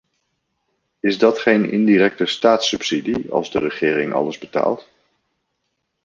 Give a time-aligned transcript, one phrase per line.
[0.99, 4.89] Is dat geen indirecte staatssubsidie als de regering alles betaalt?